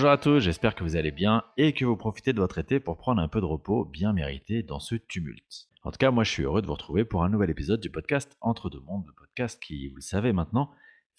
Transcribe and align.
Bonjour 0.00 0.12
à 0.12 0.16
tous, 0.16 0.40
j'espère 0.40 0.74
que 0.74 0.82
vous 0.82 0.96
allez 0.96 1.10
bien 1.10 1.44
et 1.58 1.74
que 1.74 1.84
vous 1.84 1.94
profitez 1.94 2.32
de 2.32 2.40
votre 2.40 2.56
été 2.56 2.80
pour 2.80 2.96
prendre 2.96 3.20
un 3.20 3.28
peu 3.28 3.38
de 3.38 3.44
repos 3.44 3.84
bien 3.84 4.14
mérité 4.14 4.62
dans 4.62 4.80
ce 4.80 4.94
tumulte. 4.94 5.68
En 5.82 5.90
tout 5.90 5.98
cas, 5.98 6.10
moi 6.10 6.24
je 6.24 6.30
suis 6.30 6.42
heureux 6.42 6.62
de 6.62 6.66
vous 6.66 6.72
retrouver 6.72 7.04
pour 7.04 7.22
un 7.22 7.28
nouvel 7.28 7.50
épisode 7.50 7.82
du 7.82 7.90
podcast 7.90 8.34
Entre 8.40 8.70
deux 8.70 8.80
mondes, 8.80 9.04
le 9.06 9.12
podcast 9.12 9.62
qui, 9.62 9.88
vous 9.88 9.96
le 9.96 10.00
savez 10.00 10.32
maintenant, 10.32 10.70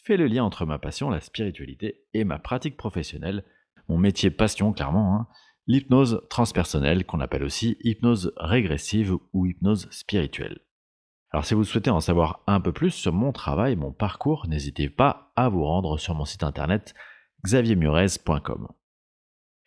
fait 0.03 0.17
le 0.17 0.25
lien 0.25 0.43
entre 0.43 0.65
ma 0.65 0.79
passion, 0.79 1.11
la 1.11 1.21
spiritualité, 1.21 2.05
et 2.15 2.23
ma 2.23 2.39
pratique 2.39 2.75
professionnelle, 2.75 3.43
mon 3.87 3.99
métier 3.99 4.31
passion 4.31 4.73
clairement, 4.73 5.15
hein, 5.15 5.27
l'hypnose 5.67 6.23
transpersonnelle 6.31 7.05
qu'on 7.05 7.19
appelle 7.19 7.43
aussi 7.43 7.77
hypnose 7.83 8.33
régressive 8.37 9.15
ou 9.31 9.45
hypnose 9.45 9.91
spirituelle. 9.91 10.57
Alors 11.29 11.45
si 11.45 11.53
vous 11.53 11.65
souhaitez 11.65 11.91
en 11.91 11.99
savoir 11.99 12.41
un 12.47 12.59
peu 12.59 12.71
plus 12.71 12.89
sur 12.89 13.13
mon 13.13 13.31
travail, 13.31 13.75
mon 13.75 13.91
parcours, 13.91 14.47
n'hésitez 14.47 14.89
pas 14.89 15.31
à 15.35 15.49
vous 15.49 15.65
rendre 15.65 15.99
sur 15.99 16.15
mon 16.15 16.25
site 16.25 16.41
internet 16.41 16.95
xaviermurez.com. 17.45 18.67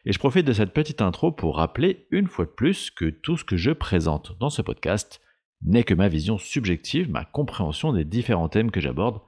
Et 0.06 0.12
je 0.12 0.18
profite 0.18 0.46
de 0.46 0.52
cette 0.52 0.74
petite 0.74 1.00
intro 1.00 1.32
pour 1.32 1.56
rappeler 1.56 2.06
une 2.10 2.28
fois 2.28 2.44
de 2.44 2.50
plus 2.50 2.90
que 2.90 3.06
tout 3.06 3.36
ce 3.36 3.44
que 3.44 3.56
je 3.56 3.70
présente 3.70 4.36
dans 4.38 4.50
ce 4.50 4.62
podcast 4.62 5.20
n'est 5.62 5.84
que 5.84 5.94
ma 5.94 6.08
vision 6.08 6.36
subjective, 6.36 7.10
ma 7.10 7.24
compréhension 7.24 7.92
des 7.92 8.04
différents 8.04 8.50
thèmes 8.50 8.70
que 8.70 8.80
j'aborde. 8.80 9.20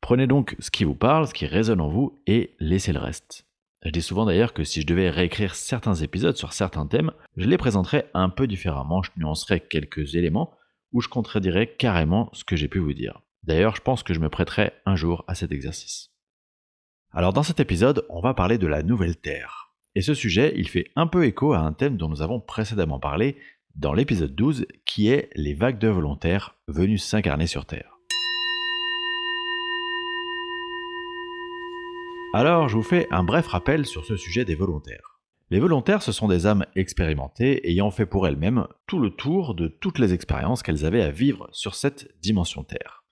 Prenez 0.00 0.26
donc 0.26 0.56
ce 0.58 0.70
qui 0.70 0.84
vous 0.84 0.96
parle, 0.96 1.28
ce 1.28 1.34
qui 1.34 1.46
résonne 1.46 1.80
en 1.80 1.88
vous 1.88 2.18
et 2.26 2.54
laissez 2.58 2.92
le 2.92 2.98
reste. 2.98 3.46
Je 3.84 3.90
dis 3.90 4.02
souvent 4.02 4.24
d'ailleurs 4.24 4.54
que 4.54 4.64
si 4.64 4.80
je 4.80 4.86
devais 4.86 5.10
réécrire 5.10 5.54
certains 5.54 5.94
épisodes 5.94 6.36
sur 6.36 6.52
certains 6.52 6.86
thèmes, 6.86 7.12
je 7.36 7.46
les 7.46 7.58
présenterais 7.58 8.10
un 8.14 8.30
peu 8.30 8.46
différemment, 8.46 9.02
je 9.02 9.10
nuancerais 9.16 9.60
quelques 9.60 10.14
éléments 10.14 10.52
où 10.92 11.00
je 11.00 11.08
contredirais 11.08 11.74
carrément 11.76 12.30
ce 12.32 12.44
que 12.44 12.56
j'ai 12.56 12.68
pu 12.68 12.78
vous 12.78 12.94
dire. 12.94 13.20
D'ailleurs, 13.42 13.76
je 13.76 13.82
pense 13.82 14.02
que 14.02 14.14
je 14.14 14.20
me 14.20 14.30
prêterai 14.30 14.72
un 14.86 14.96
jour 14.96 15.24
à 15.28 15.34
cet 15.34 15.52
exercice. 15.52 16.13
Alors 17.16 17.32
dans 17.32 17.44
cet 17.44 17.60
épisode, 17.60 18.04
on 18.08 18.20
va 18.20 18.34
parler 18.34 18.58
de 18.58 18.66
la 18.66 18.82
nouvelle 18.82 19.14
Terre. 19.14 19.70
Et 19.94 20.02
ce 20.02 20.14
sujet, 20.14 20.52
il 20.56 20.68
fait 20.68 20.90
un 20.96 21.06
peu 21.06 21.24
écho 21.26 21.52
à 21.52 21.60
un 21.60 21.72
thème 21.72 21.96
dont 21.96 22.08
nous 22.08 22.22
avons 22.22 22.40
précédemment 22.40 22.98
parlé 22.98 23.36
dans 23.76 23.92
l'épisode 23.92 24.34
12, 24.34 24.66
qui 24.84 25.06
est 25.10 25.30
les 25.36 25.54
vagues 25.54 25.78
de 25.78 25.86
volontaires 25.86 26.56
venus 26.66 27.04
s'incarner 27.04 27.46
sur 27.46 27.66
Terre. 27.66 27.98
Alors, 32.32 32.68
je 32.68 32.76
vous 32.76 32.82
fais 32.82 33.06
un 33.12 33.22
bref 33.22 33.46
rappel 33.46 33.86
sur 33.86 34.04
ce 34.04 34.16
sujet 34.16 34.44
des 34.44 34.56
volontaires. 34.56 35.20
Les 35.50 35.60
volontaires, 35.60 36.02
ce 36.02 36.10
sont 36.10 36.26
des 36.26 36.46
âmes 36.46 36.66
expérimentées 36.74 37.70
ayant 37.70 37.92
fait 37.92 38.06
pour 38.06 38.26
elles-mêmes 38.26 38.66
tout 38.88 38.98
le 38.98 39.10
tour 39.10 39.54
de 39.54 39.68
toutes 39.68 40.00
les 40.00 40.14
expériences 40.14 40.64
qu'elles 40.64 40.84
avaient 40.84 41.02
à 41.02 41.12
vivre 41.12 41.48
sur 41.52 41.76
cette 41.76 42.12
dimension 42.20 42.64
Terre. 42.64 43.03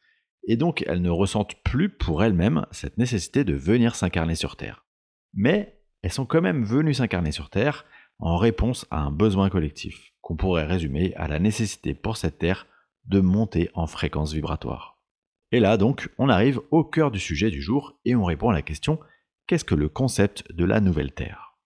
Et 0.47 0.57
donc 0.57 0.85
elles 0.87 1.03
ne 1.03 1.11
ressentent 1.11 1.55
plus 1.63 1.89
pour 1.89 2.23
elles-mêmes 2.23 2.67
cette 2.71 2.99
nécessité 2.99 3.45
de 3.45 3.55
venir 3.55 3.95
s'incarner 3.95 4.35
sur 4.35 4.57
Terre. 4.57 4.85
Mais 5.35 5.81
elles 6.03 6.13
sont 6.13 6.27
quand 6.27 6.43
même 6.43 6.65
venues 6.65 6.95
s'incarner 6.95 7.33
sur 7.33 7.51
Terre 7.51 7.85
en 8.19 8.37
réponse 8.37 8.87
à 8.91 9.01
un 9.01 9.11
besoin 9.11 9.51
collectif, 9.51 10.13
qu'on 10.21 10.37
pourrait 10.37 10.67
résumer 10.67 11.15
à 11.17 11.29
la 11.29 11.39
nécessité 11.39 11.95
pour 11.95 12.17
cette 12.17 12.39
Terre 12.39 12.67
de 13.05 13.21
monter 13.21 13.71
en 13.75 13.87
fréquence 13.87 14.33
vibratoire. 14.33 15.01
Et 15.51 15.61
là 15.61 15.77
donc, 15.77 16.09
on 16.19 16.29
arrive 16.29 16.61
au 16.71 16.85
cœur 16.85 17.11
du 17.11 17.19
sujet 17.19 17.51
du 17.51 17.61
jour 17.61 17.99
et 18.05 18.15
on 18.15 18.25
répond 18.25 18.51
à 18.51 18.55
la 18.55 18.63
question 18.63 18.99
qu'est-ce 19.47 19.65
que 19.65 19.75
le 19.75 19.89
concept 19.89 20.51
de 20.53 20.65
la 20.65 20.81
nouvelle 20.81 21.13
Terre? 21.13 21.59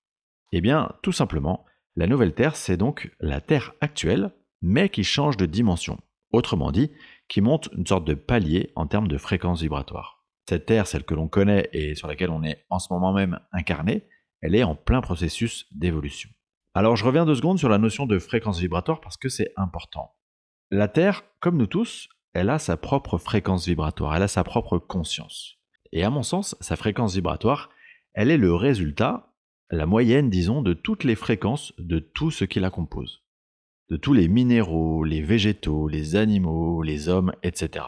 Eh 0.53 0.61
bien, 0.61 0.93
tout 1.03 1.13
simplement, 1.13 1.65
la 1.95 2.07
nouvelle 2.07 2.35
Terre, 2.35 2.57
c'est 2.57 2.77
donc 2.77 3.11
la 3.21 3.41
Terre 3.41 3.75
actuelle, 3.81 4.33
mais 4.61 4.89
qui 4.89 5.05
change 5.05 5.37
de 5.37 5.47
dimension. 5.47 5.99
Autrement 6.33 6.73
dit, 6.73 6.91
qui 7.29 7.41
monte 7.41 7.69
une 7.77 7.87
sorte 7.87 8.07
de 8.07 8.15
palier 8.15 8.73
en 8.77 8.87
termes 8.87 9.09
de 9.09 9.19
fréquence 9.19 9.63
vibratoire. 9.63 10.25
Cette 10.49 10.67
Terre, 10.67 10.87
celle 10.87 11.05
que 11.05 11.15
l'on 11.15 11.29
connaît 11.29 11.69
et 11.73 11.95
sur 11.95 12.09
laquelle 12.09 12.31
on 12.31 12.43
est 12.43 12.65
en 12.71 12.79
ce 12.79 12.93
moment 12.93 13.13
même 13.13 13.41
incarné, 13.53 14.05
elle 14.41 14.55
est 14.55 14.63
en 14.63 14.75
plein 14.75 15.01
processus 15.01 15.67
d'évolution. 15.73 16.31
Alors 16.75 16.97
je 16.97 17.05
reviens 17.05 17.27
deux 17.27 17.35
secondes 17.35 17.59
sur 17.59 17.69
la 17.69 17.79
notion 17.79 18.07
de 18.07 18.19
fréquence 18.19 18.61
vibratoire 18.61 19.01
parce 19.01 19.17
que 19.17 19.29
c'est 19.29 19.53
important. 19.57 20.15
La 20.71 20.89
Terre, 20.89 21.25
comme 21.41 21.57
nous 21.57 21.67
tous, 21.67 22.09
elle 22.33 22.51
a 22.51 22.59
sa 22.59 22.77
propre 22.77 23.19
fréquence 23.19 23.67
vibratoire, 23.67 24.15
elle 24.15 24.23
a 24.23 24.29
sa 24.29 24.45
propre 24.45 24.79
conscience. 24.79 25.57
Et 25.93 26.05
à 26.05 26.11
mon 26.11 26.23
sens, 26.23 26.55
sa 26.61 26.77
fréquence 26.77 27.15
vibratoire, 27.15 27.71
elle 28.13 28.31
est 28.31 28.37
le 28.37 28.55
résultat 28.55 29.33
la 29.71 29.87
moyenne, 29.87 30.31
disons, 30.31 30.63
de 30.63 30.75
toutes 30.75 31.05
les 31.05 31.17
fréquences 31.17 31.73
de 31.79 31.99
tout 31.99 32.31
ce 32.31 32.45
qui 32.45 32.61
la 32.61 32.71
compose. 32.71 33.26
De 33.89 33.97
tous 33.97 34.13
les 34.13 34.29
minéraux, 34.29 35.05
les 35.05 35.23
végétaux, 35.23 35.89
les 35.89 36.17
animaux, 36.17 36.83
les 36.83 37.09
hommes, 37.09 37.33
etc. 37.43 37.85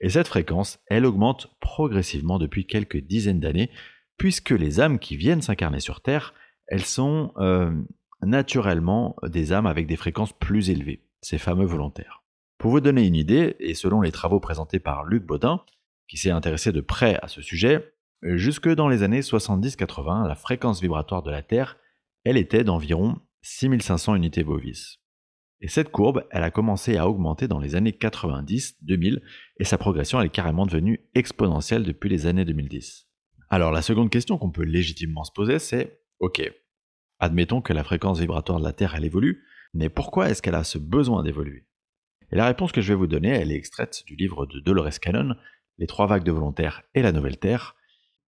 Et 0.00 0.08
cette 0.08 0.28
fréquence, 0.28 0.80
elle 0.88 1.06
augmente 1.06 1.56
progressivement 1.60 2.38
depuis 2.38 2.66
quelques 2.66 2.98
dizaines 2.98 3.40
d'années, 3.40 3.70
puisque 4.16 4.50
les 4.50 4.80
âmes 4.80 4.98
qui 4.98 5.16
viennent 5.16 5.42
s'incarner 5.42 5.80
sur 5.80 6.00
Terre, 6.00 6.34
elles 6.66 6.84
sont 6.84 7.32
euh, 7.36 7.72
naturellement 8.22 9.16
des 9.22 9.52
âmes 9.52 9.66
avec 9.66 9.86
des 9.86 9.96
fréquences 9.96 10.32
plus 10.32 10.70
élevées, 10.70 11.06
ces 11.20 11.38
fameux 11.38 11.66
volontaires. 11.66 12.22
Pour 12.58 12.70
vous 12.70 12.80
donner 12.80 13.06
une 13.06 13.14
idée, 13.14 13.56
et 13.60 13.74
selon 13.74 14.00
les 14.00 14.12
travaux 14.12 14.40
présentés 14.40 14.80
par 14.80 15.04
Luc 15.04 15.24
Baudin, 15.24 15.62
qui 16.08 16.16
s'est 16.16 16.30
intéressé 16.30 16.72
de 16.72 16.80
près 16.80 17.18
à 17.22 17.28
ce 17.28 17.40
sujet, 17.40 17.94
Jusque 18.24 18.70
dans 18.70 18.88
les 18.88 19.02
années 19.02 19.20
70-80, 19.20 20.26
la 20.26 20.34
fréquence 20.34 20.80
vibratoire 20.80 21.22
de 21.22 21.30
la 21.30 21.42
Terre, 21.42 21.76
elle 22.24 22.38
était 22.38 22.64
d'environ 22.64 23.18
6500 23.42 24.14
unités 24.14 24.42
bovis. 24.42 24.96
Et 25.60 25.68
cette 25.68 25.90
courbe, 25.90 26.26
elle 26.30 26.42
a 26.42 26.50
commencé 26.50 26.96
à 26.96 27.08
augmenter 27.08 27.48
dans 27.48 27.58
les 27.58 27.74
années 27.74 27.92
90-2000, 27.92 29.20
et 29.58 29.64
sa 29.64 29.78
progression 29.78 30.20
est 30.20 30.28
carrément 30.28 30.66
devenue 30.66 31.00
exponentielle 31.14 31.84
depuis 31.84 32.10
les 32.10 32.26
années 32.26 32.44
2010. 32.44 33.08
Alors 33.50 33.72
la 33.72 33.82
seconde 33.82 34.10
question 34.10 34.36
qu'on 34.36 34.50
peut 34.50 34.64
légitimement 34.64 35.24
se 35.24 35.32
poser, 35.32 35.58
c'est, 35.58 36.00
ok, 36.18 36.42
admettons 37.18 37.60
que 37.60 37.72
la 37.72 37.84
fréquence 37.84 38.20
vibratoire 38.20 38.58
de 38.58 38.64
la 38.64 38.72
Terre, 38.72 38.94
elle 38.94 39.04
évolue, 39.04 39.44
mais 39.72 39.88
pourquoi 39.88 40.28
est-ce 40.28 40.42
qu'elle 40.42 40.54
a 40.54 40.64
ce 40.64 40.78
besoin 40.78 41.22
d'évoluer? 41.22 41.66
Et 42.30 42.36
la 42.36 42.46
réponse 42.46 42.72
que 42.72 42.80
je 42.80 42.88
vais 42.88 42.98
vous 42.98 43.06
donner, 43.06 43.28
elle 43.28 43.52
est 43.52 43.56
extraite 43.56 44.02
du 44.06 44.16
livre 44.16 44.46
de 44.46 44.60
Dolores 44.60 45.00
Cannon, 45.00 45.34
Les 45.78 45.86
trois 45.86 46.06
vagues 46.06 46.24
de 46.24 46.32
volontaires 46.32 46.82
et 46.94 47.02
la 47.02 47.12
nouvelle 47.12 47.38
Terre, 47.38 47.74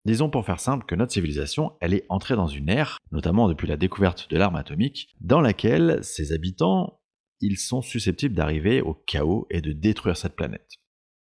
Disons 0.04 0.30
pour 0.30 0.46
faire 0.46 0.58
simple 0.58 0.86
que 0.86 0.94
notre 0.94 1.12
civilisation, 1.12 1.72
elle 1.80 1.92
est 1.92 2.06
entrée 2.08 2.34
dans 2.34 2.46
une 2.46 2.70
ère, 2.70 2.98
notamment 3.12 3.46
depuis 3.46 3.66
la 3.66 3.76
découverte 3.76 4.30
de 4.30 4.38
l'arme 4.38 4.56
atomique, 4.56 5.14
dans 5.20 5.42
laquelle 5.42 5.98
ses 6.02 6.32
habitants, 6.32 6.97
ils 7.40 7.58
sont 7.58 7.82
susceptibles 7.82 8.34
d'arriver 8.34 8.80
au 8.80 8.94
chaos 8.94 9.46
et 9.50 9.60
de 9.60 9.72
détruire 9.72 10.16
cette 10.16 10.36
planète. 10.36 10.76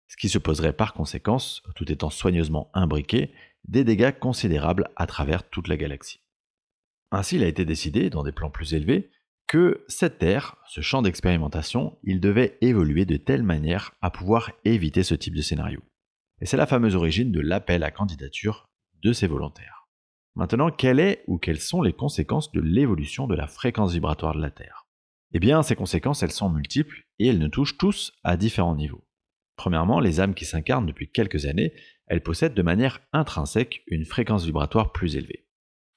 Ce 0.07 0.17
qui 0.17 0.29
se 0.29 0.37
poserait 0.37 0.73
par 0.73 0.93
conséquence, 0.93 1.61
tout 1.75 1.91
étant 1.91 2.09
soigneusement 2.09 2.71
imbriqué, 2.73 3.31
des 3.67 3.83
dégâts 3.83 4.17
considérables 4.17 4.89
à 4.95 5.05
travers 5.05 5.47
toute 5.49 5.67
la 5.67 5.77
galaxie. 5.77 6.21
Ainsi, 7.11 7.35
il 7.35 7.43
a 7.43 7.47
été 7.47 7.65
décidé, 7.65 8.09
dans 8.09 8.23
des 8.23 8.31
plans 8.31 8.49
plus 8.49 8.73
élevés, 8.73 9.11
que 9.47 9.83
cette 9.87 10.19
Terre, 10.19 10.57
ce 10.67 10.81
champ 10.81 11.01
d'expérimentation, 11.01 11.97
il 12.03 12.19
devait 12.19 12.57
évoluer 12.61 13.05
de 13.05 13.17
telle 13.17 13.43
manière 13.43 13.95
à 14.01 14.11
pouvoir 14.11 14.51
éviter 14.63 15.03
ce 15.03 15.15
type 15.15 15.35
de 15.35 15.41
scénario. 15.41 15.81
Et 16.39 16.45
c'est 16.45 16.57
la 16.57 16.67
fameuse 16.67 16.95
origine 16.95 17.31
de 17.31 17.41
l'appel 17.41 17.83
à 17.83 17.91
candidature 17.91 18.69
de 19.01 19.11
ces 19.11 19.27
volontaires. 19.27 19.87
Maintenant, 20.35 20.69
quelle 20.69 20.99
est 20.99 21.23
ou 21.27 21.37
quelles 21.37 21.59
sont 21.59 21.81
les 21.81 21.93
conséquences 21.93 22.51
de 22.51 22.61
l'évolution 22.61 23.27
de 23.27 23.35
la 23.35 23.47
fréquence 23.47 23.93
vibratoire 23.93 24.35
de 24.35 24.41
la 24.41 24.51
Terre? 24.51 24.85
Eh 25.31 25.39
bien, 25.39 25.61
ces 25.61 25.75
conséquences, 25.75 26.23
elles 26.23 26.31
sont 26.31 26.49
multiples 26.49 27.05
et 27.19 27.27
elles 27.27 27.39
nous 27.39 27.49
touchent 27.49 27.77
tous 27.77 28.13
à 28.23 28.35
différents 28.37 28.75
niveaux. 28.75 29.05
Premièrement, 29.55 29.99
les 29.99 30.19
âmes 30.19 30.33
qui 30.33 30.45
s'incarnent 30.45 30.85
depuis 30.85 31.11
quelques 31.11 31.45
années, 31.45 31.73
elles 32.07 32.23
possèdent 32.23 32.55
de 32.55 32.61
manière 32.61 33.01
intrinsèque 33.13 33.83
une 33.87 34.05
fréquence 34.05 34.45
vibratoire 34.45 34.91
plus 34.91 35.15
élevée, 35.15 35.47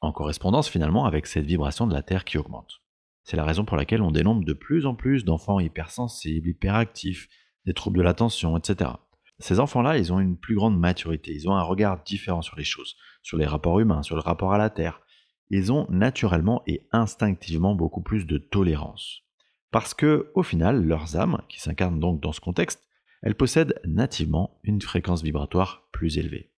en 0.00 0.12
correspondance 0.12 0.68
finalement 0.68 1.06
avec 1.06 1.26
cette 1.26 1.46
vibration 1.46 1.86
de 1.86 1.94
la 1.94 2.02
Terre 2.02 2.24
qui 2.24 2.38
augmente. 2.38 2.82
C'est 3.24 3.36
la 3.36 3.44
raison 3.44 3.64
pour 3.64 3.76
laquelle 3.76 4.02
on 4.02 4.10
dénombre 4.10 4.44
de 4.44 4.52
plus 4.52 4.84
en 4.84 4.94
plus 4.94 5.24
d'enfants 5.24 5.60
hypersensibles, 5.60 6.48
hyperactifs, 6.48 7.28
des 7.64 7.72
troubles 7.72 7.98
de 7.98 8.02
l'attention, 8.02 8.56
etc. 8.58 8.90
Ces 9.38 9.60
enfants-là, 9.60 9.96
ils 9.96 10.12
ont 10.12 10.20
une 10.20 10.36
plus 10.36 10.56
grande 10.56 10.78
maturité, 10.78 11.32
ils 11.32 11.48
ont 11.48 11.54
un 11.54 11.62
regard 11.62 12.02
différent 12.02 12.42
sur 12.42 12.56
les 12.56 12.64
choses, 12.64 12.96
sur 13.22 13.38
les 13.38 13.46
rapports 13.46 13.80
humains, 13.80 14.02
sur 14.02 14.16
le 14.16 14.22
rapport 14.22 14.52
à 14.52 14.58
la 14.58 14.70
Terre. 14.70 15.00
Ils 15.50 15.72
ont 15.72 15.86
naturellement 15.90 16.62
et 16.66 16.86
instinctivement 16.92 17.74
beaucoup 17.74 18.02
plus 18.02 18.26
de 18.26 18.38
tolérance. 18.38 19.22
Parce 19.70 19.94
que, 19.94 20.30
au 20.34 20.42
final, 20.42 20.84
leurs 20.84 21.16
âmes, 21.16 21.42
qui 21.48 21.60
s'incarnent 21.60 22.00
donc 22.00 22.20
dans 22.20 22.32
ce 22.32 22.40
contexte, 22.40 22.82
elles 23.22 23.34
possèdent 23.34 23.80
nativement 23.84 24.60
une 24.64 24.80
fréquence 24.80 25.22
vibratoire 25.22 25.88
plus 25.92 26.18
élevée. 26.18 26.52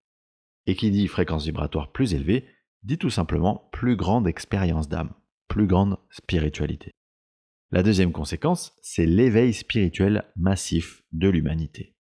Et 0.67 0.75
qui 0.77 0.91
dit 0.91 1.09
fréquence 1.09 1.45
vibratoire 1.45 1.93
plus 1.93 2.15
élevée, 2.15 2.47
dit 2.83 2.99
tout 2.99 3.11
simplement 3.11 3.69
plus 3.73 3.97
grande 3.97 4.27
expérience 4.27 4.89
d'âme, 4.89 5.13
plus 5.49 5.67
grande 5.67 5.99
spiritualité. 6.11 6.91
La 7.71 7.83
deuxième 7.83 8.13
conséquence, 8.13 8.77
c'est 8.83 9.07
l'éveil 9.07 9.53
spirituel 9.53 10.25
massif 10.37 11.03
de 11.13 11.29
l'humanité. 11.29 11.97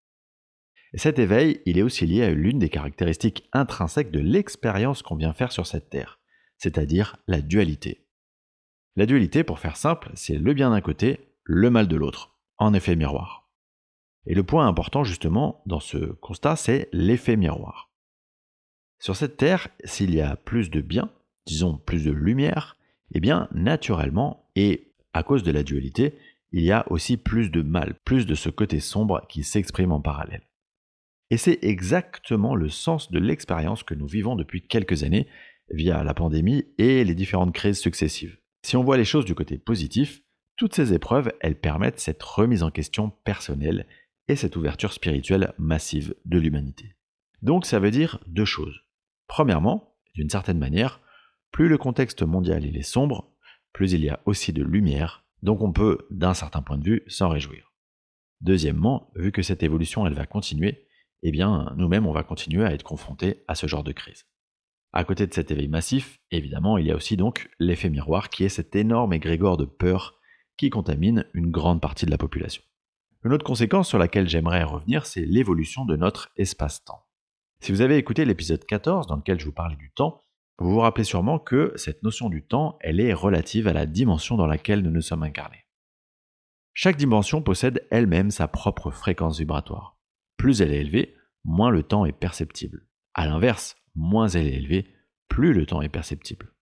Et 0.92 0.98
cet 0.98 1.18
éveil, 1.18 1.60
il 1.66 1.76
est 1.78 1.82
aussi 1.82 2.06
lié 2.06 2.22
à 2.22 2.30
l'une 2.30 2.60
des 2.60 2.68
caractéristiques 2.68 3.48
intrinsèques 3.52 4.12
de 4.12 4.20
l'expérience 4.20 5.02
qu'on 5.02 5.16
vient 5.16 5.32
faire 5.32 5.50
sur 5.50 5.66
cette 5.66 5.90
Terre, 5.90 6.20
c'est-à-dire 6.58 7.16
la 7.26 7.40
dualité. 7.40 8.06
La 8.96 9.06
dualité, 9.06 9.44
pour 9.44 9.58
faire 9.58 9.76
simple, 9.76 10.10
c'est 10.14 10.38
le 10.38 10.54
bien 10.54 10.70
d'un 10.70 10.80
côté, 10.80 11.20
le 11.42 11.70
mal 11.70 11.88
de 11.88 11.96
l'autre, 11.96 12.36
en 12.58 12.74
effet 12.74 12.96
miroir. 12.96 13.50
Et 14.26 14.34
le 14.34 14.44
point 14.44 14.66
important 14.66 15.04
justement 15.04 15.62
dans 15.66 15.80
ce 15.80 15.96
constat, 15.96 16.56
c'est 16.56 16.88
l'effet 16.92 17.36
miroir. 17.36 17.90
Sur 18.98 19.16
cette 19.16 19.36
Terre, 19.36 19.68
s'il 19.84 20.14
y 20.14 20.20
a 20.20 20.36
plus 20.36 20.70
de 20.70 20.80
bien, 20.80 21.10
disons 21.46 21.76
plus 21.76 22.04
de 22.04 22.12
lumière, 22.12 22.76
eh 23.12 23.20
bien 23.20 23.48
naturellement, 23.52 24.48
et 24.56 24.92
à 25.12 25.22
cause 25.22 25.42
de 25.42 25.52
la 25.52 25.62
dualité, 25.62 26.18
il 26.52 26.62
y 26.62 26.72
a 26.72 26.90
aussi 26.90 27.16
plus 27.16 27.50
de 27.50 27.62
mal, 27.62 27.94
plus 28.04 28.26
de 28.26 28.34
ce 28.34 28.48
côté 28.48 28.80
sombre 28.80 29.26
qui 29.28 29.42
s'exprime 29.42 29.92
en 29.92 30.00
parallèle. 30.00 30.42
Et 31.30 31.36
c'est 31.36 31.58
exactement 31.62 32.54
le 32.54 32.68
sens 32.68 33.10
de 33.10 33.18
l'expérience 33.18 33.82
que 33.82 33.94
nous 33.94 34.06
vivons 34.06 34.36
depuis 34.36 34.66
quelques 34.66 35.02
années 35.02 35.26
via 35.70 36.04
la 36.04 36.14
pandémie 36.14 36.64
et 36.78 37.04
les 37.04 37.14
différentes 37.14 37.54
crises 37.54 37.80
successives. 37.80 38.38
Si 38.62 38.76
on 38.76 38.84
voit 38.84 38.96
les 38.96 39.04
choses 39.04 39.24
du 39.24 39.34
côté 39.34 39.58
positif, 39.58 40.22
toutes 40.56 40.74
ces 40.74 40.92
épreuves, 40.92 41.32
elles 41.40 41.58
permettent 41.58 42.00
cette 42.00 42.22
remise 42.22 42.62
en 42.62 42.70
question 42.70 43.10
personnelle 43.24 43.86
et 44.28 44.36
cette 44.36 44.56
ouverture 44.56 44.92
spirituelle 44.92 45.52
massive 45.58 46.14
de 46.24 46.38
l'humanité. 46.38 46.96
Donc 47.42 47.66
ça 47.66 47.78
veut 47.78 47.90
dire 47.90 48.18
deux 48.26 48.44
choses. 48.44 48.80
Premièrement, 49.26 49.96
d'une 50.14 50.30
certaine 50.30 50.58
manière, 50.58 51.00
plus 51.50 51.68
le 51.68 51.78
contexte 51.78 52.22
mondial 52.22 52.64
est 52.64 52.82
sombre, 52.82 53.34
plus 53.72 53.92
il 53.92 54.04
y 54.04 54.08
a 54.08 54.20
aussi 54.26 54.52
de 54.52 54.62
lumière, 54.62 55.24
donc 55.42 55.60
on 55.60 55.72
peut, 55.72 56.06
d'un 56.10 56.34
certain 56.34 56.62
point 56.62 56.78
de 56.78 56.84
vue, 56.84 57.02
s'en 57.06 57.28
réjouir. 57.28 57.72
Deuxièmement, 58.40 59.10
vu 59.14 59.32
que 59.32 59.42
cette 59.42 59.62
évolution 59.62 60.06
elle 60.06 60.14
va 60.14 60.26
continuer, 60.26 60.86
eh 61.22 61.30
bien 61.32 61.72
nous-mêmes 61.76 62.06
on 62.06 62.12
va 62.12 62.22
continuer 62.22 62.64
à 62.64 62.72
être 62.72 62.82
confrontés 62.82 63.44
à 63.48 63.54
ce 63.54 63.66
genre 63.66 63.84
de 63.84 63.92
crise. 63.92 64.26
À 64.96 65.02
côté 65.02 65.26
de 65.26 65.34
cet 65.34 65.50
éveil 65.50 65.66
massif, 65.66 66.20
évidemment, 66.30 66.78
il 66.78 66.86
y 66.86 66.92
a 66.92 66.94
aussi 66.94 67.16
donc 67.16 67.50
l'effet 67.58 67.90
miroir 67.90 68.30
qui 68.30 68.44
est 68.44 68.48
cet 68.48 68.76
énorme 68.76 69.12
égrégore 69.12 69.56
de 69.56 69.64
peur 69.64 70.20
qui 70.56 70.70
contamine 70.70 71.26
une 71.34 71.50
grande 71.50 71.80
partie 71.80 72.06
de 72.06 72.12
la 72.12 72.16
population. 72.16 72.62
Une 73.24 73.32
autre 73.32 73.44
conséquence 73.44 73.88
sur 73.88 73.98
laquelle 73.98 74.28
j'aimerais 74.28 74.62
revenir, 74.62 75.04
c'est 75.04 75.26
l'évolution 75.26 75.84
de 75.84 75.96
notre 75.96 76.30
espace-temps. 76.36 77.04
Si 77.58 77.72
vous 77.72 77.80
avez 77.80 77.96
écouté 77.96 78.24
l'épisode 78.24 78.64
14 78.64 79.08
dans 79.08 79.16
lequel 79.16 79.40
je 79.40 79.46
vous 79.46 79.52
parlais 79.52 79.74
du 79.74 79.90
temps, 79.90 80.22
vous 80.58 80.70
vous 80.70 80.78
rappelez 80.78 81.02
sûrement 81.02 81.40
que 81.40 81.72
cette 81.74 82.04
notion 82.04 82.28
du 82.28 82.46
temps, 82.46 82.78
elle 82.80 83.00
est 83.00 83.14
relative 83.14 83.66
à 83.66 83.72
la 83.72 83.86
dimension 83.86 84.36
dans 84.36 84.46
laquelle 84.46 84.82
nous 84.82 84.92
nous 84.92 85.00
sommes 85.00 85.24
incarnés. 85.24 85.66
Chaque 86.72 86.96
dimension 86.96 87.42
possède 87.42 87.84
elle-même 87.90 88.30
sa 88.30 88.46
propre 88.46 88.92
fréquence 88.92 89.40
vibratoire. 89.40 89.98
Plus 90.36 90.62
elle 90.62 90.72
est 90.72 90.82
élevée, 90.82 91.16
moins 91.42 91.70
le 91.70 91.82
temps 91.82 92.04
est 92.04 92.12
perceptible. 92.12 92.86
A 93.14 93.26
l'inverse, 93.26 93.76
moins 93.94 94.28
elle 94.28 94.46
est 94.46 94.54
élevée, 94.54 94.86
plus 95.28 95.52
le 95.52 95.66
temps 95.66 95.82
est 95.82 95.88
perceptible. 95.88 96.52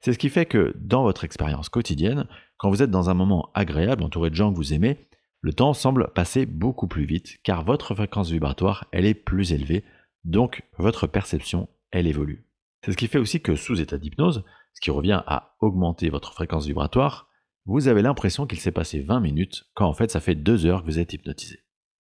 C'est 0.00 0.12
ce 0.12 0.18
qui 0.18 0.28
fait 0.28 0.46
que 0.46 0.74
dans 0.78 1.02
votre 1.02 1.24
expérience 1.24 1.68
quotidienne, 1.68 2.28
quand 2.56 2.70
vous 2.70 2.82
êtes 2.82 2.90
dans 2.90 3.10
un 3.10 3.14
moment 3.14 3.50
agréable 3.54 4.04
entouré 4.04 4.30
de 4.30 4.34
gens 4.34 4.52
que 4.52 4.56
vous 4.56 4.72
aimez, 4.72 5.08
le 5.40 5.52
temps 5.52 5.72
semble 5.72 6.12
passer 6.14 6.46
beaucoup 6.46 6.88
plus 6.88 7.04
vite 7.04 7.38
car 7.42 7.64
votre 7.64 7.94
fréquence 7.94 8.30
vibratoire, 8.30 8.86
elle 8.92 9.06
est 9.06 9.14
plus 9.14 9.52
élevée, 9.52 9.84
donc 10.24 10.64
votre 10.78 11.06
perception, 11.06 11.68
elle 11.90 12.06
évolue. 12.06 12.44
C'est 12.84 12.92
ce 12.92 12.96
qui 12.96 13.08
fait 13.08 13.18
aussi 13.18 13.40
que 13.40 13.54
sous 13.54 13.80
état 13.80 13.98
d'hypnose, 13.98 14.44
ce 14.74 14.80
qui 14.80 14.90
revient 14.90 15.22
à 15.26 15.56
augmenter 15.60 16.10
votre 16.10 16.32
fréquence 16.32 16.66
vibratoire, 16.66 17.28
vous 17.66 17.88
avez 17.88 18.02
l'impression 18.02 18.46
qu'il 18.46 18.60
s'est 18.60 18.72
passé 18.72 19.00
20 19.00 19.20
minutes 19.20 19.64
quand 19.74 19.86
en 19.86 19.92
fait 19.92 20.10
ça 20.10 20.20
fait 20.20 20.34
2 20.34 20.66
heures 20.66 20.82
que 20.82 20.86
vous 20.86 20.98
êtes 20.98 21.12
hypnotisé. 21.12 21.60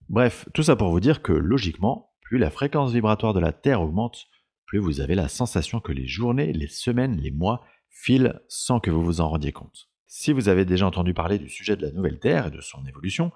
Bref, 0.10 0.48
tout 0.54 0.64
ça 0.64 0.76
pour 0.76 0.92
vous 0.92 1.00
dire 1.00 1.22
que 1.22 1.34
logiquement, 1.34 2.14
plus 2.22 2.38
la 2.38 2.50
fréquence 2.50 2.92
vibratoire 2.92 3.34
de 3.34 3.40
la 3.40 3.52
Terre 3.52 3.82
augmente, 3.82 4.28
plus 4.68 4.80
vous 4.80 5.02
avez 5.02 5.16
la 5.16 5.30
sensation 5.30 5.80
que 5.80 5.92
les 5.92 6.06
journées, 6.06 6.54
les 6.54 6.68
semaines, 6.68 7.18
les 7.18 7.32
mois 7.32 7.64
filent 7.90 8.40
sans 8.48 8.80
que 8.80 8.92
vous 8.92 9.04
vous 9.04 9.22
en 9.22 9.30
rendiez 9.30 9.54
compte. 9.54 9.90
Si 10.06 10.34
vous 10.34 10.50
avez 10.50 10.66
déjà 10.66 10.86
entendu 10.86 11.14
parler 11.14 11.40
du 11.40 11.50
sujet 11.50 11.76
de 11.76 11.86
la 11.86 11.92
nouvelle 11.92 12.20
Terre 12.20 12.48
et 12.48 12.52
de 12.52 12.62
son 12.62 12.86
évolution, 12.86 13.32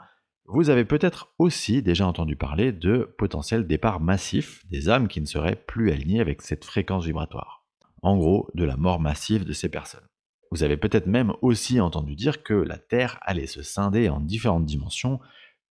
vous 0.45 0.69
avez 0.69 0.85
peut-être 0.85 1.33
aussi 1.39 1.81
déjà 1.81 2.05
entendu 2.05 2.35
parler 2.35 2.71
de 2.71 3.13
potentiel 3.17 3.65
départ 3.65 4.01
massif 4.01 4.65
des 4.69 4.89
âmes 4.89 5.07
qui 5.07 5.21
ne 5.21 5.25
seraient 5.25 5.55
plus 5.55 5.91
alignées 5.91 6.19
avec 6.19 6.41
cette 6.41 6.65
fréquence 6.65 7.05
vibratoire. 7.05 7.65
En 8.01 8.17
gros, 8.17 8.49
de 8.53 8.65
la 8.65 8.75
mort 8.75 8.99
massive 8.99 9.45
de 9.45 9.53
ces 9.53 9.69
personnes. 9.69 10.07
Vous 10.51 10.63
avez 10.63 10.75
peut-être 10.75 11.07
même 11.07 11.31
aussi 11.41 11.79
entendu 11.79 12.15
dire 12.15 12.43
que 12.43 12.53
la 12.53 12.77
Terre 12.77 13.19
allait 13.21 13.47
se 13.47 13.63
scinder 13.63 14.09
en 14.09 14.19
différentes 14.19 14.65
dimensions, 14.65 15.21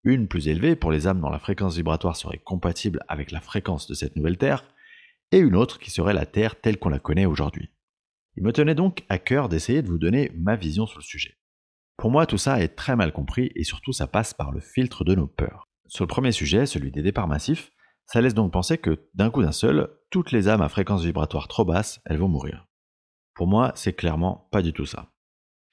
une 0.03 0.27
plus 0.27 0.47
élevée 0.47 0.75
pour 0.75 0.91
les 0.91 1.05
âmes 1.05 1.21
dont 1.21 1.29
la 1.29 1.37
fréquence 1.37 1.75
vibratoire 1.75 2.15
serait 2.15 2.39
compatible 2.39 3.03
avec 3.07 3.29
la 3.29 3.41
fréquence 3.41 3.85
de 3.85 3.93
cette 3.93 4.15
nouvelle 4.15 4.39
Terre, 4.39 4.63
et 5.31 5.39
une 5.39 5.55
autre 5.55 5.79
qui 5.79 5.91
serait 5.91 6.13
la 6.13 6.25
Terre 6.25 6.59
telle 6.59 6.77
qu'on 6.77 6.89
la 6.89 6.99
connaît 6.99 7.25
aujourd'hui. 7.25 7.71
Il 8.37 8.43
me 8.43 8.53
tenait 8.53 8.75
donc 8.75 9.03
à 9.09 9.17
cœur 9.17 9.49
d'essayer 9.49 9.81
de 9.81 9.87
vous 9.87 9.97
donner 9.97 10.31
ma 10.35 10.55
vision 10.55 10.85
sur 10.85 10.99
le 10.99 11.03
sujet. 11.03 11.37
Pour 11.97 12.11
moi, 12.11 12.25
tout 12.25 12.37
ça 12.37 12.61
est 12.61 12.75
très 12.75 12.95
mal 12.95 13.11
compris 13.13 13.51
et 13.55 13.63
surtout 13.63 13.93
ça 13.93 14.07
passe 14.07 14.33
par 14.33 14.51
le 14.51 14.59
filtre 14.59 15.03
de 15.03 15.15
nos 15.15 15.27
peurs. 15.27 15.67
Sur 15.87 16.05
le 16.05 16.09
premier 16.09 16.31
sujet, 16.31 16.65
celui 16.65 16.91
des 16.91 17.01
départs 17.01 17.27
massifs, 17.27 17.71
ça 18.05 18.21
laisse 18.21 18.33
donc 18.33 18.51
penser 18.51 18.77
que 18.77 19.07
d'un 19.13 19.29
coup 19.29 19.41
d'un 19.41 19.51
seul, 19.51 19.89
toutes 20.09 20.31
les 20.31 20.47
âmes 20.47 20.61
à 20.61 20.69
fréquence 20.69 21.03
vibratoire 21.03 21.47
trop 21.47 21.65
basse, 21.65 22.01
elles 22.05 22.17
vont 22.17 22.27
mourir. 22.27 22.67
Pour 23.35 23.47
moi, 23.47 23.71
c'est 23.75 23.93
clairement 23.93 24.49
pas 24.51 24.61
du 24.61 24.73
tout 24.73 24.85
ça. 24.85 25.11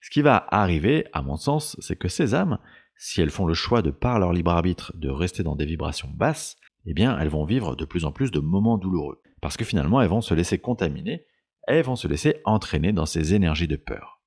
Ce 0.00 0.10
qui 0.10 0.22
va 0.22 0.46
arriver, 0.50 1.06
à 1.12 1.22
mon 1.22 1.36
sens, 1.36 1.76
c'est 1.80 1.96
que 1.96 2.08
ces 2.08 2.34
âmes, 2.34 2.58
si 2.96 3.20
elles 3.20 3.30
font 3.30 3.46
le 3.46 3.54
choix 3.54 3.82
de 3.82 3.90
par 3.90 4.18
leur 4.18 4.32
libre 4.32 4.50
arbitre 4.50 4.92
de 4.96 5.08
rester 5.08 5.42
dans 5.42 5.56
des 5.56 5.66
vibrations 5.66 6.10
basses, 6.14 6.56
eh 6.84 6.94
bien 6.94 7.18
elles 7.18 7.28
vont 7.28 7.44
vivre 7.44 7.74
de 7.74 7.84
plus 7.84 8.04
en 8.04 8.12
plus 8.12 8.30
de 8.30 8.40
moments 8.40 8.78
douloureux. 8.78 9.20
Parce 9.40 9.56
que 9.56 9.64
finalement, 9.64 10.00
elles 10.00 10.08
vont 10.08 10.20
se 10.20 10.34
laisser 10.34 10.58
contaminer, 10.58 11.26
elles 11.66 11.84
vont 11.84 11.96
se 11.96 12.08
laisser 12.08 12.40
entraîner 12.44 12.92
dans 12.92 13.06
ces 13.06 13.34
énergies 13.34 13.68
de 13.68 13.76
peur. 13.76 14.22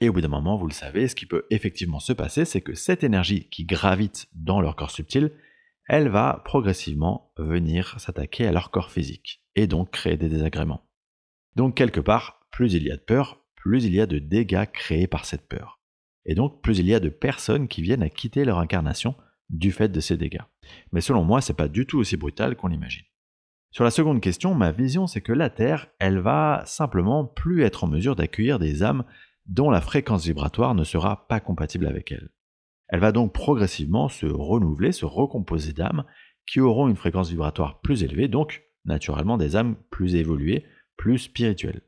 Et 0.00 0.08
au 0.08 0.12
bout 0.12 0.20
d'un 0.20 0.28
moment, 0.28 0.56
vous 0.56 0.66
le 0.66 0.72
savez, 0.72 1.08
ce 1.08 1.14
qui 1.14 1.26
peut 1.26 1.46
effectivement 1.50 2.00
se 2.00 2.12
passer, 2.12 2.44
c'est 2.44 2.60
que 2.60 2.74
cette 2.74 3.04
énergie 3.04 3.48
qui 3.48 3.64
gravite 3.64 4.26
dans 4.34 4.60
leur 4.60 4.76
corps 4.76 4.90
subtil, 4.90 5.32
elle 5.88 6.08
va 6.08 6.42
progressivement 6.44 7.32
venir 7.38 7.98
s'attaquer 7.98 8.46
à 8.46 8.52
leur 8.52 8.70
corps 8.70 8.90
physique, 8.90 9.42
et 9.54 9.66
donc 9.66 9.90
créer 9.90 10.16
des 10.16 10.28
désagréments. 10.28 10.86
Donc 11.54 11.76
quelque 11.76 12.00
part, 12.00 12.46
plus 12.50 12.74
il 12.74 12.82
y 12.82 12.90
a 12.90 12.96
de 12.96 13.02
peur, 13.02 13.44
plus 13.54 13.84
il 13.84 13.94
y 13.94 14.00
a 14.00 14.06
de 14.06 14.18
dégâts 14.18 14.66
créés 14.70 15.06
par 15.06 15.24
cette 15.24 15.48
peur. 15.48 15.80
Et 16.26 16.34
donc 16.34 16.60
plus 16.60 16.78
il 16.78 16.86
y 16.86 16.94
a 16.94 17.00
de 17.00 17.08
personnes 17.08 17.68
qui 17.68 17.82
viennent 17.82 18.02
à 18.02 18.10
quitter 18.10 18.44
leur 18.44 18.58
incarnation 18.58 19.14
du 19.48 19.72
fait 19.72 19.88
de 19.88 20.00
ces 20.00 20.16
dégâts. 20.16 20.42
Mais 20.92 21.00
selon 21.00 21.24
moi, 21.24 21.40
c'est 21.40 21.56
pas 21.56 21.68
du 21.68 21.86
tout 21.86 21.98
aussi 21.98 22.16
brutal 22.16 22.56
qu'on 22.56 22.68
l'imagine. 22.68 23.05
Sur 23.76 23.84
la 23.84 23.90
seconde 23.90 24.22
question, 24.22 24.54
ma 24.54 24.72
vision 24.72 25.06
c'est 25.06 25.20
que 25.20 25.34
la 25.34 25.50
Terre, 25.50 25.88
elle 25.98 26.18
va 26.18 26.62
simplement 26.64 27.26
plus 27.26 27.62
être 27.62 27.84
en 27.84 27.88
mesure 27.88 28.16
d'accueillir 28.16 28.58
des 28.58 28.82
âmes 28.82 29.04
dont 29.44 29.68
la 29.68 29.82
fréquence 29.82 30.24
vibratoire 30.24 30.74
ne 30.74 30.82
sera 30.82 31.28
pas 31.28 31.40
compatible 31.40 31.86
avec 31.86 32.10
elle. 32.10 32.30
Elle 32.88 33.00
va 33.00 33.12
donc 33.12 33.34
progressivement 33.34 34.08
se 34.08 34.24
renouveler, 34.24 34.92
se 34.92 35.04
recomposer 35.04 35.74
d'âmes 35.74 36.04
qui 36.46 36.58
auront 36.58 36.88
une 36.88 36.96
fréquence 36.96 37.28
vibratoire 37.28 37.82
plus 37.82 38.02
élevée, 38.02 38.28
donc 38.28 38.62
naturellement 38.86 39.36
des 39.36 39.56
âmes 39.56 39.76
plus 39.90 40.14
évoluées, 40.14 40.64
plus 40.96 41.18
spirituelles. 41.18 41.82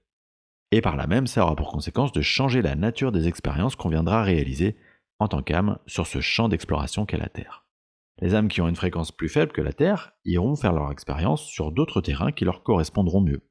Et 0.72 0.82
par 0.82 0.94
là 0.94 1.06
même, 1.06 1.26
ça 1.26 1.42
aura 1.42 1.56
pour 1.56 1.70
conséquence 1.70 2.12
de 2.12 2.20
changer 2.20 2.60
la 2.60 2.74
nature 2.74 3.12
des 3.12 3.28
expériences 3.28 3.76
qu'on 3.76 3.88
viendra 3.88 4.22
réaliser 4.22 4.76
en 5.20 5.28
tant 5.28 5.42
qu'âme 5.42 5.78
sur 5.86 6.06
ce 6.06 6.20
champ 6.20 6.50
d'exploration 6.50 7.06
qu'est 7.06 7.16
la 7.16 7.30
Terre. 7.30 7.64
Les 8.20 8.34
âmes 8.34 8.48
qui 8.48 8.60
ont 8.60 8.68
une 8.68 8.76
fréquence 8.76 9.12
plus 9.12 9.28
faible 9.28 9.52
que 9.52 9.60
la 9.60 9.72
Terre 9.72 10.12
iront 10.24 10.56
faire 10.56 10.72
leur 10.72 10.90
expérience 10.90 11.44
sur 11.44 11.70
d'autres 11.70 12.00
terrains 12.00 12.32
qui 12.32 12.44
leur 12.44 12.64
correspondront 12.64 13.20
mieux. 13.20 13.42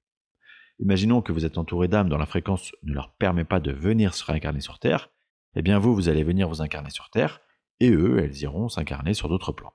Imaginons 0.80 1.22
que 1.22 1.32
vous 1.32 1.46
êtes 1.46 1.58
entouré 1.58 1.88
d'âmes 1.88 2.10
dont 2.10 2.18
la 2.18 2.26
fréquence 2.26 2.72
ne 2.84 2.94
leur 2.94 3.16
permet 3.16 3.46
pas 3.46 3.60
de 3.60 3.72
venir 3.72 4.14
se 4.14 4.26
réincarner 4.26 4.60
sur 4.60 4.80
Terre, 4.80 5.10
eh 5.56 5.62
bien 5.62 5.80
vous, 5.80 5.96
vous 5.96 6.10
allez 6.10 6.24
venir 6.24 6.50
vous 6.50 6.62
incarner 6.62 6.90
sur 6.90 7.10
Terre, 7.10 7.42
et 7.80 7.92
eux, 7.92 8.20
elles 8.20 8.38
iront 8.42 8.70
s'incarner 8.70 9.14
sur 9.14 9.30
d'autres 9.30 9.54
plans. 9.54 9.74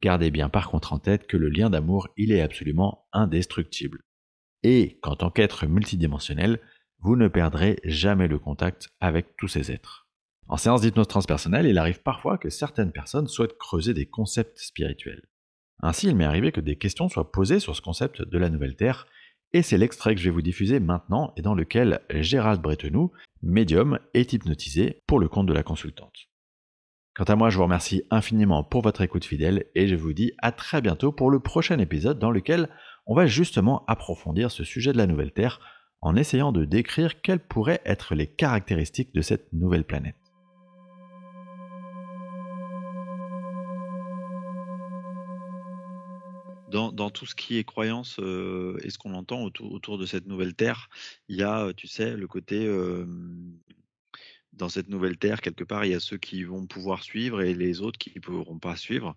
Gardez 0.00 0.30
bien 0.30 0.48
par 0.48 0.70
contre 0.70 0.92
en 0.92 0.98
tête 0.98 1.26
que 1.26 1.36
le 1.36 1.48
lien 1.48 1.68
d'amour, 1.68 2.08
il 2.16 2.30
est 2.30 2.40
absolument 2.40 3.06
indestructible. 3.12 4.02
Et 4.62 4.98
qu'en 5.00 5.16
tant 5.16 5.30
qu'être 5.30 5.66
multidimensionnel, 5.66 6.60
vous 7.00 7.16
ne 7.16 7.28
perdrez 7.28 7.80
jamais 7.84 8.28
le 8.28 8.38
contact 8.38 8.90
avec 9.00 9.36
tous 9.36 9.48
ces 9.48 9.72
êtres. 9.72 10.03
En 10.46 10.56
séance 10.56 10.82
d'hypnose 10.82 11.08
transpersonnelle, 11.08 11.66
il 11.66 11.78
arrive 11.78 12.02
parfois 12.02 12.36
que 12.36 12.50
certaines 12.50 12.92
personnes 12.92 13.28
souhaitent 13.28 13.56
creuser 13.58 13.94
des 13.94 14.06
concepts 14.06 14.58
spirituels. 14.58 15.22
Ainsi, 15.80 16.08
il 16.08 16.16
m'est 16.16 16.24
arrivé 16.24 16.52
que 16.52 16.60
des 16.60 16.76
questions 16.76 17.08
soient 17.08 17.32
posées 17.32 17.60
sur 17.60 17.74
ce 17.74 17.82
concept 17.82 18.22
de 18.22 18.38
la 18.38 18.50
nouvelle 18.50 18.76
Terre 18.76 19.06
et 19.52 19.62
c'est 19.62 19.78
l'extrait 19.78 20.14
que 20.14 20.20
je 20.20 20.28
vais 20.28 20.34
vous 20.34 20.42
diffuser 20.42 20.80
maintenant 20.80 21.32
et 21.36 21.42
dans 21.42 21.54
lequel 21.54 22.00
Gérald 22.10 22.60
Bretenoux, 22.60 23.12
médium, 23.42 23.98
est 24.12 24.32
hypnotisé 24.32 25.02
pour 25.06 25.18
le 25.18 25.28
compte 25.28 25.46
de 25.46 25.52
la 25.52 25.62
consultante. 25.62 26.28
Quant 27.14 27.24
à 27.24 27.36
moi, 27.36 27.48
je 27.48 27.56
vous 27.56 27.62
remercie 27.62 28.02
infiniment 28.10 28.64
pour 28.64 28.82
votre 28.82 29.00
écoute 29.00 29.24
fidèle 29.24 29.66
et 29.76 29.86
je 29.86 29.94
vous 29.94 30.12
dis 30.12 30.32
à 30.38 30.50
très 30.50 30.82
bientôt 30.82 31.12
pour 31.12 31.30
le 31.30 31.38
prochain 31.38 31.78
épisode 31.78 32.18
dans 32.18 32.32
lequel 32.32 32.68
on 33.06 33.14
va 33.14 33.26
justement 33.26 33.84
approfondir 33.86 34.50
ce 34.50 34.64
sujet 34.64 34.92
de 34.92 34.98
la 34.98 35.06
nouvelle 35.06 35.32
Terre 35.32 35.60
en 36.00 36.16
essayant 36.16 36.50
de 36.50 36.64
décrire 36.64 37.20
quelles 37.22 37.46
pourraient 37.46 37.82
être 37.84 38.14
les 38.14 38.26
caractéristiques 38.26 39.14
de 39.14 39.22
cette 39.22 39.52
nouvelle 39.52 39.84
planète. 39.84 40.23
Dans, 46.74 47.10
tout 47.10 47.26
ce 47.26 47.34
qui 47.34 47.58
est 47.58 47.64
croyance 47.64 48.18
et 48.18 48.90
ce 48.90 48.98
qu'on 48.98 49.14
entend 49.14 49.42
autour, 49.44 49.98
de 49.98 50.06
cette 50.06 50.26
nouvelle 50.26 50.54
terre, 50.54 50.88
il 51.28 51.36
y 51.36 51.42
a, 51.42 51.72
tu 51.72 51.86
sais, 51.86 52.16
le 52.16 52.26
côté 52.26 52.66
dans 54.52 54.68
cette 54.68 54.88
nouvelle 54.88 55.16
terre, 55.16 55.40
quelque 55.40 55.64
part, 55.64 55.84
il 55.84 55.92
y 55.92 55.94
a 55.94 56.00
ceux 56.00 56.16
qui 56.18 56.42
vont 56.44 56.66
pouvoir 56.66 57.02
suivre 57.04 57.42
et 57.42 57.54
les 57.54 57.80
autres 57.80 57.98
qui 57.98 58.12
ne 58.14 58.20
pourront 58.20 58.58
pas 58.58 58.76
suivre. 58.76 59.16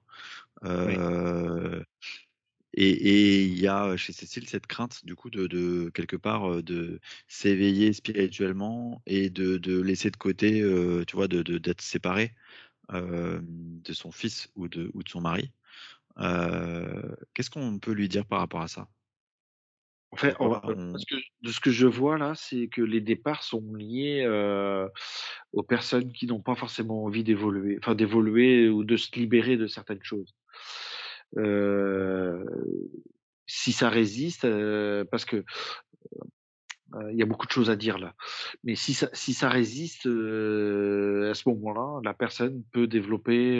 Et 2.74 3.44
il 3.44 3.58
y 3.60 3.68
a 3.68 3.98
chez 3.98 4.14
Cécile 4.14 4.48
cette 4.48 4.68
crainte, 4.68 5.04
du 5.04 5.16
coup, 5.16 5.32
de, 5.32 5.48
de 5.48 5.90
quelque 5.96 6.16
part, 6.16 6.62
de 6.62 7.00
s'éveiller 7.28 7.92
spirituellement 7.92 9.02
et 9.08 9.32
de, 9.32 9.58
de, 9.58 9.82
laisser 9.82 10.12
de 10.12 10.18
côté, 10.18 10.62
tu 11.08 11.16
vois, 11.16 11.28
de, 11.28 11.42
d'être 11.58 11.82
séparé 11.82 12.36
de 12.94 13.94
son 13.94 14.12
fils 14.12 14.50
ou 14.56 14.68
de, 14.68 14.92
ou 14.94 15.02
de 15.02 15.10
son 15.10 15.22
mari. 15.22 15.52
Qu'est-ce 16.18 17.50
qu'on 17.50 17.80
peut 17.80 17.94
lui 17.94 18.10
dire 18.10 18.26
par 18.26 18.40
rapport 18.40 18.62
à 18.62 18.68
ça? 18.68 18.88
En 20.12 20.16
fait, 20.16 20.36
de 20.40 21.52
ce 21.52 21.60
que 21.60 21.70
je 21.70 21.86
vois 21.86 22.18
là, 22.18 22.34
c'est 22.34 22.70
que 22.70 22.82
les 22.82 23.02
départs 23.02 23.44
sont 23.44 23.74
liés 23.74 24.26
aux 25.52 25.64
personnes 25.64 26.12
qui 26.14 26.28
n'ont 26.28 26.42
pas 26.42 26.56
forcément 26.56 27.04
envie 27.04 27.24
d'évoluer, 27.24 27.78
enfin 27.82 27.94
d'évoluer 27.94 28.70
ou 28.70 28.84
de 28.84 28.96
se 28.96 29.12
libérer 29.16 29.58
de 29.58 29.68
certaines 29.68 30.04
choses. 30.04 30.34
si 33.46 33.72
ça 33.72 33.90
résiste, 33.90 34.48
parce 35.12 35.26
que 35.26 35.44
il 37.12 37.18
y 37.18 37.22
a 37.22 37.26
beaucoup 37.26 37.46
de 37.46 37.52
choses 37.52 37.70
à 37.70 37.76
dire 37.76 37.98
là. 37.98 38.14
Mais 38.64 38.76
si 38.76 38.94
ça, 38.94 39.10
si 39.14 39.34
ça 39.34 39.50
résiste, 39.50 40.06
à 40.06 41.34
ce 41.34 41.50
moment-là, 41.50 42.00
la 42.04 42.14
personne 42.14 42.64
peut 42.72 42.88
développer 42.88 43.60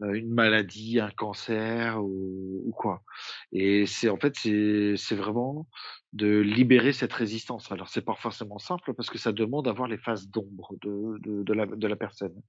une 0.00 0.34
maladie, 0.34 1.00
un 1.00 1.10
cancer 1.10 2.02
ou, 2.02 2.72
quoi. 2.76 3.02
Et 3.52 3.86
c'est 3.86 4.08
en 4.08 4.16
fait, 4.16 4.34
c'est 4.36 5.16
vraiment 5.16 5.66
de 6.14 6.38
libérer 6.38 6.92
cette 6.92 7.12
résistance. 7.12 7.70
Alors 7.72 7.88
c'est 7.88 8.04
pas 8.04 8.14
forcément 8.14 8.58
simple 8.58 8.94
parce 8.94 9.10
que 9.10 9.18
ça 9.18 9.32
demande 9.32 9.64
d'avoir 9.64 9.88
les 9.88 9.98
phases 9.98 10.28
d'ombre 10.28 10.74
de, 10.80 11.18
de, 11.18 11.42
de, 11.42 11.52
la, 11.52 11.66
de 11.66 11.86
la 11.88 11.96
personne. 11.96 12.40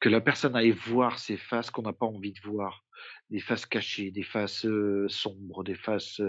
Que 0.00 0.08
la 0.08 0.20
personne 0.20 0.56
aille 0.56 0.72
voir 0.72 1.18
ces 1.18 1.36
phases 1.36 1.70
qu'on 1.70 1.82
n'a 1.82 1.92
pas 1.92 2.06
envie 2.06 2.32
de 2.32 2.40
voir 2.44 2.84
des 3.30 3.38
faces 3.38 3.64
cachées, 3.64 4.10
des 4.10 4.24
faces 4.24 4.66
sombres, 5.08 5.62
des 5.62 5.76
faces 5.76 6.20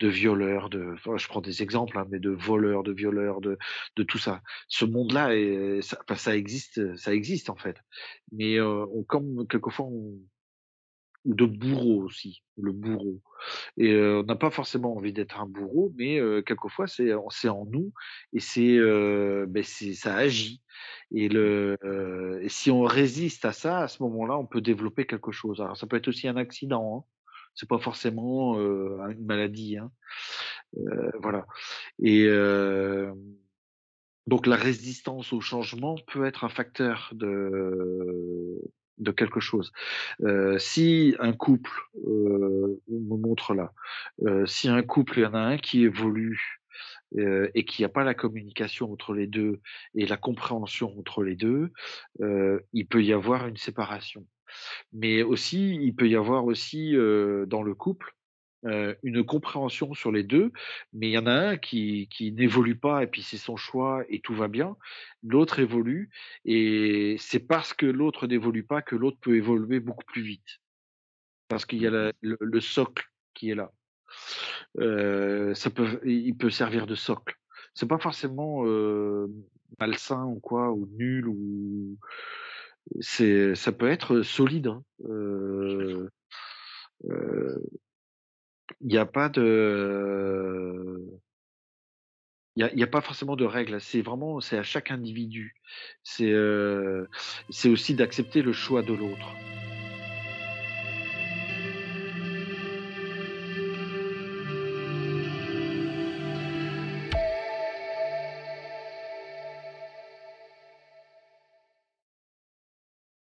de 0.00 0.08
violeurs, 0.08 0.70
de, 0.70 0.94
je 1.16 1.28
prends 1.28 1.42
des 1.42 1.62
exemples, 1.62 1.98
hein, 1.98 2.06
mais 2.10 2.18
de 2.18 2.30
voleurs, 2.30 2.82
de 2.82 2.92
violeurs, 2.92 3.40
de, 3.42 3.58
de 3.96 4.02
tout 4.02 4.18
ça. 4.18 4.42
Ce 4.68 4.86
monde-là, 4.86 5.30
ça, 5.82 5.98
ça 6.16 6.36
existe, 6.36 6.96
ça 6.96 7.12
existe 7.12 7.50
en 7.50 7.56
fait. 7.56 7.76
Mais 8.32 8.60
on, 8.60 9.04
comme 9.04 9.46
quelquefois, 9.48 9.86
on, 9.86 10.18
de 11.26 11.44
bourreau 11.44 12.02
aussi, 12.02 12.42
le 12.56 12.72
bourreau. 12.72 13.20
Et 13.76 13.94
on 13.94 14.22
n'a 14.22 14.36
pas 14.36 14.50
forcément 14.50 14.96
envie 14.96 15.12
d'être 15.12 15.40
un 15.40 15.46
bourreau, 15.46 15.92
mais 15.96 16.20
quelquefois 16.44 16.86
c'est 16.86 17.12
en 17.12 17.66
nous 17.66 17.92
et 18.32 18.40
c'est 18.40 18.78
ben 19.46 19.62
ça 19.62 20.14
agit. 20.14 20.62
Et 21.12 21.28
le 21.28 21.76
si 22.48 22.70
on 22.70 22.82
résiste 22.82 23.44
à 23.44 23.52
ça, 23.52 23.80
à 23.80 23.88
ce 23.88 24.02
moment-là, 24.04 24.38
on 24.38 24.46
peut 24.46 24.60
développer 24.60 25.04
quelque 25.04 25.32
chose. 25.32 25.60
Alors 25.60 25.76
ça 25.76 25.86
peut 25.86 25.96
être 25.96 26.08
aussi 26.08 26.28
un 26.28 26.36
accident. 26.36 26.98
Hein. 26.98 27.10
C'est 27.54 27.68
pas 27.68 27.78
forcément 27.78 28.56
une 28.56 29.24
maladie. 29.26 29.78
Hein. 29.78 29.90
voilà. 31.20 31.46
Et 31.98 32.28
donc 34.26 34.46
la 34.46 34.56
résistance 34.56 35.32
au 35.32 35.40
changement 35.40 35.96
peut 36.06 36.24
être 36.24 36.44
un 36.44 36.48
facteur 36.48 37.10
de 37.14 38.60
de 38.98 39.10
quelque 39.10 39.40
chose. 39.40 39.72
Euh, 40.22 40.58
si 40.58 41.14
un 41.18 41.32
couple, 41.32 41.70
euh, 42.06 42.80
on 42.90 43.00
me 43.00 43.16
montre 43.16 43.54
là, 43.54 43.72
euh, 44.26 44.46
si 44.46 44.68
un 44.68 44.82
couple, 44.82 45.18
il 45.18 45.22
y 45.22 45.26
en 45.26 45.34
a 45.34 45.40
un 45.40 45.58
qui 45.58 45.84
évolue 45.84 46.60
euh, 47.18 47.48
et 47.54 47.64
qu'il 47.64 47.82
n'y 47.82 47.86
a 47.86 47.90
pas 47.90 48.04
la 48.04 48.14
communication 48.14 48.92
entre 48.92 49.14
les 49.14 49.26
deux 49.26 49.60
et 49.94 50.06
la 50.06 50.16
compréhension 50.16 50.92
entre 50.98 51.22
les 51.22 51.36
deux, 51.36 51.72
euh, 52.20 52.60
il 52.72 52.86
peut 52.86 53.02
y 53.02 53.12
avoir 53.12 53.46
une 53.46 53.56
séparation. 53.56 54.26
Mais 54.92 55.22
aussi, 55.22 55.74
il 55.74 55.94
peut 55.94 56.08
y 56.08 56.16
avoir 56.16 56.44
aussi 56.44 56.92
dans 56.92 57.62
le 57.62 57.74
couple 57.74 58.15
une 59.02 59.24
compréhension 59.24 59.94
sur 59.94 60.12
les 60.12 60.22
deux, 60.22 60.52
mais 60.92 61.08
il 61.08 61.12
y 61.12 61.18
en 61.18 61.26
a 61.26 61.32
un 61.32 61.56
qui, 61.56 62.08
qui 62.10 62.32
n'évolue 62.32 62.76
pas 62.76 63.02
et 63.02 63.06
puis 63.06 63.22
c'est 63.22 63.36
son 63.36 63.56
choix 63.56 64.04
et 64.08 64.20
tout 64.20 64.34
va 64.34 64.48
bien. 64.48 64.76
L'autre 65.22 65.58
évolue 65.58 66.10
et 66.44 67.16
c'est 67.18 67.40
parce 67.40 67.74
que 67.74 67.86
l'autre 67.86 68.26
n'évolue 68.26 68.64
pas 68.64 68.82
que 68.82 68.96
l'autre 68.96 69.18
peut 69.20 69.36
évoluer 69.36 69.80
beaucoup 69.80 70.04
plus 70.04 70.22
vite. 70.22 70.60
Parce 71.48 71.64
qu'il 71.64 71.80
y 71.80 71.86
a 71.86 72.12
le, 72.20 72.60
socle 72.60 73.08
qui 73.34 73.50
est 73.50 73.54
là. 73.54 73.70
ça 75.54 75.70
peut, 75.70 76.00
il 76.04 76.36
peut 76.36 76.50
servir 76.50 76.86
de 76.86 76.94
socle. 76.94 77.36
C'est 77.74 77.88
pas 77.88 77.98
forcément 77.98 78.64
malsain 79.78 80.24
ou 80.24 80.40
quoi 80.40 80.72
ou 80.72 80.86
nul 80.86 81.28
ou 81.28 81.98
c'est 83.00 83.54
ça 83.54 83.72
peut 83.72 83.90
être 83.90 84.22
solide. 84.22 84.68
Hein. 84.68 84.82
Euh, 85.04 86.08
il 88.80 88.88
n'y 88.88 88.98
a 88.98 89.06
pas 89.06 89.28
de 89.28 91.20
a, 92.62 92.86
pas 92.86 93.00
forcément 93.00 93.36
de 93.36 93.44
règles. 93.44 93.80
C'est 93.80 94.02
vraiment, 94.02 94.40
c'est 94.40 94.58
à 94.58 94.62
chaque 94.62 94.90
individu. 94.90 95.54
C'est, 96.02 96.34
c'est 97.50 97.68
aussi 97.68 97.94
d'accepter 97.94 98.42
le 98.42 98.52
choix 98.52 98.82
de 98.82 98.94
l'autre. 98.94 99.34